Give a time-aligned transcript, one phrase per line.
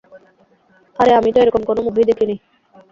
[0.99, 2.35] আরে আমি তো এরকম কোন মুভি দেখি নি।